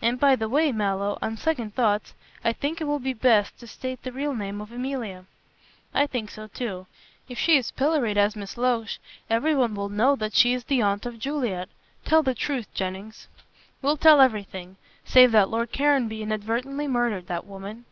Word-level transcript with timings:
And, 0.00 0.20
by 0.20 0.36
the 0.36 0.48
way, 0.48 0.70
Mallow, 0.70 1.18
on 1.20 1.36
second 1.36 1.74
thoughts, 1.74 2.14
I 2.44 2.52
think 2.52 2.80
it 2.80 2.84
will 2.84 3.00
be 3.00 3.12
best 3.14 3.58
to 3.58 3.66
state 3.66 4.00
the 4.04 4.12
real 4.12 4.32
name 4.32 4.60
of 4.60 4.70
Emilia." 4.70 5.24
"I 5.92 6.06
think 6.06 6.30
so 6.30 6.46
too. 6.46 6.86
If 7.28 7.36
she 7.36 7.56
is 7.56 7.72
pilloried 7.72 8.16
as 8.16 8.36
Miss 8.36 8.56
Loach, 8.56 9.00
everyone 9.28 9.74
will 9.74 9.88
know 9.88 10.14
that 10.14 10.34
she 10.34 10.52
is 10.52 10.62
the 10.62 10.82
aunt 10.82 11.04
of 11.04 11.18
Juliet. 11.18 11.68
Tell 12.04 12.22
the 12.22 12.32
truth, 12.32 12.72
Jennings." 12.72 13.26
"We'll 13.82 13.96
tell 13.96 14.20
everything, 14.20 14.76
save 15.04 15.32
that 15.32 15.48
Lord 15.48 15.72
Caranby 15.72 16.22
inadvertently 16.22 16.86
murdered 16.86 17.26
that 17.26 17.44
woman. 17.44 17.84